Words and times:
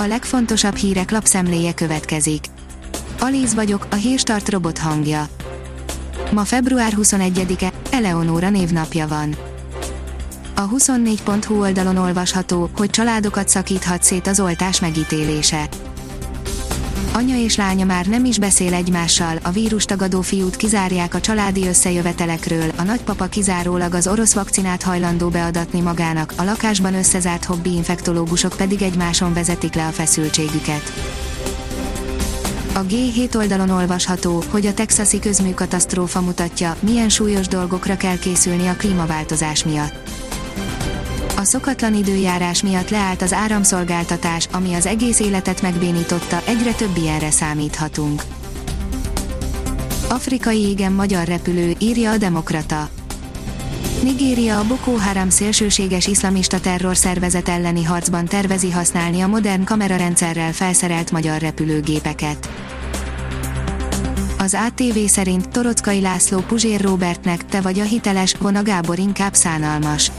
A 0.00 0.06
legfontosabb 0.06 0.76
hírek 0.76 1.10
lapszemléje 1.10 1.74
következik. 1.74 2.44
Alíz 3.20 3.54
vagyok, 3.54 3.86
a 3.90 3.94
hírstart 3.94 4.48
robot 4.48 4.78
hangja. 4.78 5.28
Ma 6.32 6.44
február 6.44 6.92
21-e, 6.96 7.72
Eleonóra 7.90 8.50
névnapja 8.50 9.06
van. 9.08 9.36
A 10.54 10.68
24.hu 10.68 11.60
oldalon 11.60 11.96
olvasható, 11.96 12.70
hogy 12.76 12.90
családokat 12.90 13.48
szakíthat 13.48 14.02
szét 14.02 14.26
az 14.26 14.40
oltás 14.40 14.80
megítélése. 14.80 15.68
Anya 17.12 17.36
és 17.36 17.56
lánya 17.56 17.84
már 17.84 18.06
nem 18.06 18.24
is 18.24 18.38
beszél 18.38 18.74
egymással, 18.74 19.38
a 19.42 19.50
vírustagadó 19.50 20.20
fiút 20.20 20.56
kizárják 20.56 21.14
a 21.14 21.20
családi 21.20 21.66
összejövetelekről, 21.66 22.70
a 22.76 22.82
nagypapa 22.82 23.26
kizárólag 23.26 23.94
az 23.94 24.06
orosz 24.06 24.34
vakcinát 24.34 24.82
hajlandó 24.82 25.28
beadatni 25.28 25.80
magának, 25.80 26.32
a 26.36 26.42
lakásban 26.42 26.94
összezárt 26.94 27.44
hobbi 27.44 27.72
infektológusok 27.72 28.54
pedig 28.56 28.82
egymáson 28.82 29.32
vezetik 29.32 29.74
le 29.74 29.86
a 29.86 29.90
feszültségüket. 29.90 30.92
A 32.74 32.80
G7 32.80 33.36
oldalon 33.36 33.70
olvasható, 33.70 34.42
hogy 34.50 34.66
a 34.66 34.74
texasi 34.74 35.18
közműkatasztrófa 35.18 36.20
mutatja, 36.20 36.76
milyen 36.80 37.08
súlyos 37.08 37.48
dolgokra 37.48 37.96
kell 37.96 38.18
készülni 38.18 38.66
a 38.66 38.76
klímaváltozás 38.76 39.64
miatt 39.64 40.17
a 41.38 41.44
szokatlan 41.44 41.94
időjárás 41.94 42.62
miatt 42.62 42.90
leállt 42.90 43.22
az 43.22 43.32
áramszolgáltatás, 43.32 44.48
ami 44.52 44.74
az 44.74 44.86
egész 44.86 45.20
életet 45.20 45.62
megbénította, 45.62 46.42
egyre 46.46 46.72
több 46.72 46.96
ilyenre 46.96 47.30
számíthatunk. 47.30 48.22
Afrikai 50.08 50.60
égen 50.60 50.92
magyar 50.92 51.26
repülő, 51.26 51.74
írja 51.78 52.10
a 52.10 52.16
Demokrata. 52.16 52.88
Nigéria 54.02 54.58
a 54.58 54.66
Boko 54.66 54.96
Haram 54.96 55.30
szélsőséges 55.30 56.06
iszlamista 56.06 56.60
terrorszervezet 56.60 57.48
elleni 57.48 57.84
harcban 57.84 58.24
tervezi 58.24 58.70
használni 58.70 59.20
a 59.20 59.26
modern 59.26 59.64
kamerarendszerrel 59.64 60.52
felszerelt 60.52 61.10
magyar 61.10 61.40
repülőgépeket. 61.40 62.48
Az 64.38 64.56
ATV 64.66 64.98
szerint 65.06 65.48
Torockai 65.48 66.00
László 66.00 66.38
Puzsér 66.38 66.80
Robertnek 66.80 67.44
te 67.44 67.60
vagy 67.60 67.80
a 67.80 67.84
hiteles, 67.84 68.34
Vona 68.38 68.62
Gábor 68.62 68.98
inkább 68.98 69.34
szánalmas. 69.34 70.10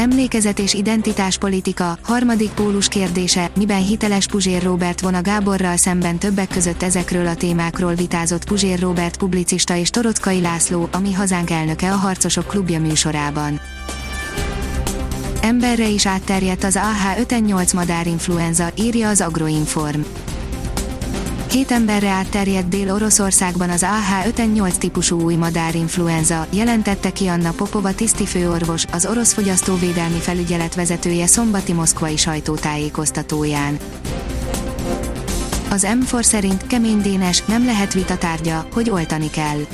Emlékezet 0.00 0.58
és 0.58 0.74
identitáspolitika, 0.74 1.98
harmadik 2.02 2.50
pólus 2.50 2.88
kérdése, 2.88 3.50
miben 3.56 3.82
hiteles 3.82 4.26
Puzsér 4.26 4.62
Robert 4.62 5.00
von 5.00 5.14
a 5.14 5.22
Gáborral 5.22 5.76
szemben 5.76 6.18
többek 6.18 6.48
között 6.48 6.82
ezekről 6.82 7.26
a 7.26 7.34
témákról 7.34 7.94
vitázott 7.94 8.44
Puzsér 8.44 8.80
Robert 8.80 9.16
publicista 9.16 9.76
és 9.76 9.90
Torockai 9.90 10.40
László, 10.40 10.88
ami 10.92 11.12
hazánk 11.12 11.50
elnöke 11.50 11.92
a 11.92 11.96
Harcosok 11.96 12.46
klubja 12.46 12.80
műsorában. 12.80 13.60
Emberre 15.40 15.88
is 15.88 16.06
átterjedt 16.06 16.64
az 16.64 16.78
AH5N8 16.78 17.74
madárinfluenza, 17.74 18.70
írja 18.74 19.08
az 19.08 19.20
Agroinform. 19.20 20.00
Két 21.50 21.70
emberre 21.70 22.08
átterjedt 22.08 22.68
Dél-Oroszországban 22.68 23.70
az 23.70 23.86
AH5N8 23.86 24.76
típusú 24.76 25.20
új 25.20 25.34
madárinfluenza, 25.34 26.46
jelentette 26.50 27.10
ki 27.12 27.26
Anna 27.26 27.50
Popova 27.50 27.94
tisztifőorvos, 27.94 28.84
az 28.92 29.06
orosz 29.06 29.32
fogyasztóvédelmi 29.32 30.18
felügyelet 30.18 30.74
vezetője 30.74 31.26
szombati 31.26 31.72
moszkvai 31.72 32.16
sajtótájékoztatóján. 32.16 33.78
Az 35.70 35.86
M4 35.90 36.22
szerint 36.22 36.66
kemény 36.66 37.00
Dénes 37.00 37.44
nem 37.44 37.64
lehet 37.64 37.92
vita 37.92 38.18
tárgya, 38.18 38.66
hogy 38.72 38.90
oltani 38.90 39.30
kell 39.30 39.66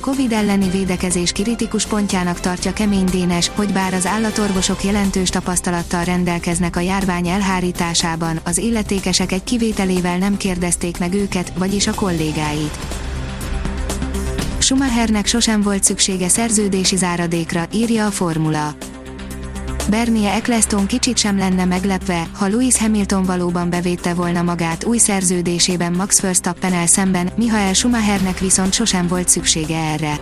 a 0.00 0.02
Covid 0.02 0.32
elleni 0.32 0.70
védekezés 0.70 1.32
kritikus 1.32 1.86
pontjának 1.86 2.40
tartja 2.40 2.72
Kemény 2.72 3.04
Dénes, 3.04 3.50
hogy 3.54 3.72
bár 3.72 3.94
az 3.94 4.06
állatorvosok 4.06 4.84
jelentős 4.84 5.28
tapasztalattal 5.28 6.04
rendelkeznek 6.04 6.76
a 6.76 6.80
járvány 6.80 7.28
elhárításában, 7.28 8.40
az 8.44 8.58
illetékesek 8.58 9.32
egy 9.32 9.44
kivételével 9.44 10.18
nem 10.18 10.36
kérdezték 10.36 10.98
meg 10.98 11.14
őket, 11.14 11.52
vagyis 11.58 11.86
a 11.86 11.94
kollégáit. 11.94 12.78
Schumachernek 14.58 15.26
sosem 15.26 15.62
volt 15.62 15.84
szüksége 15.84 16.28
szerződési 16.28 16.96
záradékra, 16.96 17.66
írja 17.72 18.06
a 18.06 18.10
formula. 18.10 18.74
Bernie 19.90 20.32
Eccleston 20.32 20.86
kicsit 20.86 21.16
sem 21.16 21.38
lenne 21.38 21.64
meglepve, 21.64 22.26
ha 22.32 22.46
Lewis 22.46 22.78
Hamilton 22.78 23.24
valóban 23.24 23.70
bevédte 23.70 24.14
volna 24.14 24.42
magát 24.42 24.84
új 24.84 24.98
szerződésében 24.98 25.92
Max 25.92 26.20
verstappen 26.20 26.86
szemben, 26.86 27.30
Michael 27.36 27.72
Schumachernek 27.72 28.38
viszont 28.38 28.72
sosem 28.72 29.06
volt 29.06 29.28
szüksége 29.28 29.76
erre. 29.76 30.20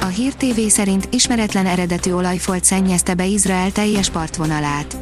A 0.00 0.06
Hír 0.06 0.34
TV 0.34 0.60
szerint 0.68 1.08
ismeretlen 1.10 1.66
eredetű 1.66 2.12
olajfolt 2.12 2.64
szennyezte 2.64 3.14
be 3.14 3.24
Izrael 3.24 3.72
teljes 3.72 4.10
partvonalát. 4.10 4.96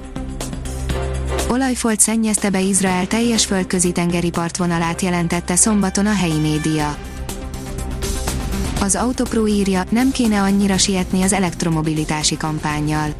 Olajfolt 1.49 2.01
szennyezte 2.01 2.51
be 2.51 2.61
Izrael 2.61 3.07
teljes 3.07 3.45
földközi 3.45 3.93
tengeri 3.93 4.31
partvonalát 4.31 5.03
jelentette 5.03 5.57
szombaton 5.57 6.07
a 6.07 6.15
helyi 6.15 6.39
média. 6.39 7.10
Az 8.81 8.97
Autopro 8.97 9.47
írja, 9.47 9.85
nem 9.91 10.11
kéne 10.11 10.41
annyira 10.41 10.79
sietni 10.79 11.23
az 11.23 11.33
elektromobilitási 11.33 12.37
kampányjal. 12.37 13.15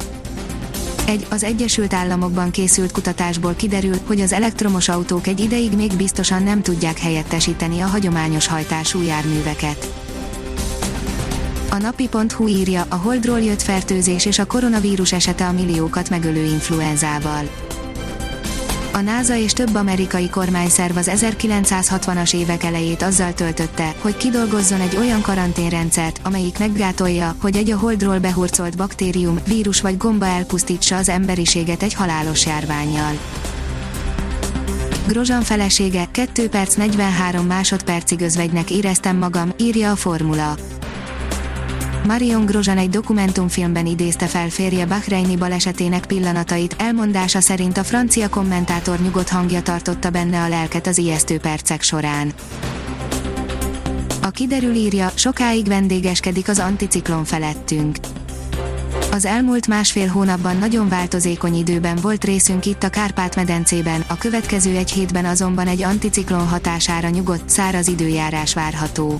Egy, 1.05 1.27
az 1.29 1.43
Egyesült 1.43 1.93
Államokban 1.93 2.51
készült 2.51 2.91
kutatásból 2.91 3.53
kiderül, 3.53 3.95
hogy 4.05 4.21
az 4.21 4.31
elektromos 4.31 4.89
autók 4.89 5.27
egy 5.27 5.39
ideig 5.39 5.75
még 5.75 5.95
biztosan 5.95 6.43
nem 6.43 6.61
tudják 6.61 6.99
helyettesíteni 6.99 7.79
a 7.79 7.85
hagyományos 7.85 8.47
hajtású 8.47 9.01
járműveket. 9.01 9.93
A 11.69 11.77
napi.hu 11.77 12.47
írja, 12.47 12.85
a 12.89 12.95
holdról 12.95 13.39
jött 13.39 13.61
fertőzés 13.61 14.25
és 14.25 14.39
a 14.39 14.45
koronavírus 14.45 15.13
esete 15.13 15.47
a 15.47 15.51
milliókat 15.51 16.09
megölő 16.09 16.43
influenzával 16.43 17.49
a 18.93 19.01
NASA 19.01 19.35
és 19.35 19.53
több 19.53 19.75
amerikai 19.75 20.29
kormányszerv 20.29 20.97
az 20.97 21.11
1960-as 21.13 22.35
évek 22.35 22.63
elejét 22.63 23.01
azzal 23.01 23.33
töltötte, 23.33 23.95
hogy 23.99 24.17
kidolgozzon 24.17 24.79
egy 24.81 24.95
olyan 24.95 25.21
karanténrendszert, 25.21 26.19
amelyik 26.23 26.59
meggátolja, 26.59 27.35
hogy 27.41 27.55
egy 27.55 27.71
a 27.71 27.77
holdról 27.77 28.19
behurcolt 28.19 28.77
baktérium, 28.77 29.39
vírus 29.47 29.81
vagy 29.81 29.97
gomba 29.97 30.25
elpusztítsa 30.25 30.95
az 30.95 31.09
emberiséget 31.09 31.83
egy 31.83 31.93
halálos 31.93 32.45
járványjal. 32.45 33.19
Grozan 35.07 35.41
felesége 35.41 36.07
2 36.11 36.49
perc 36.49 36.75
43 36.75 37.45
másodpercig 37.45 38.21
özvegynek 38.21 38.71
éreztem 38.71 39.17
magam, 39.17 39.49
írja 39.57 39.91
a 39.91 39.95
formula. 39.95 40.55
Marion 42.05 42.45
Grosjean 42.45 42.77
egy 42.77 42.89
dokumentumfilmben 42.89 43.85
idézte 43.85 44.25
fel 44.25 44.49
férje 44.49 44.85
Bahreini 44.85 45.35
balesetének 45.35 46.05
pillanatait, 46.05 46.75
elmondása 46.77 47.41
szerint 47.41 47.77
a 47.77 47.83
francia 47.83 48.29
kommentátor 48.29 48.99
nyugodt 48.99 49.29
hangja 49.29 49.61
tartotta 49.61 50.09
benne 50.09 50.41
a 50.41 50.47
lelket 50.47 50.87
az 50.87 50.97
ijesztő 50.97 51.37
percek 51.37 51.81
során. 51.81 52.33
A 54.21 54.29
kiderül 54.29 54.73
írja, 54.73 55.11
sokáig 55.15 55.67
vendégeskedik 55.67 56.49
az 56.49 56.59
anticiklon 56.59 57.23
felettünk. 57.23 57.95
Az 59.11 59.25
elmúlt 59.25 59.67
másfél 59.67 60.07
hónapban 60.07 60.57
nagyon 60.57 60.89
változékony 60.89 61.55
időben 61.55 61.95
volt 62.01 62.23
részünk 62.23 62.65
itt 62.65 62.83
a 62.83 62.89
Kárpát-medencében, 62.89 64.03
a 64.07 64.17
következő 64.17 64.75
egy 64.75 64.91
hétben 64.91 65.25
azonban 65.25 65.67
egy 65.67 65.83
anticiklon 65.83 66.47
hatására 66.47 67.09
nyugodt, 67.09 67.49
száraz 67.49 67.87
időjárás 67.87 68.53
várható. 68.53 69.19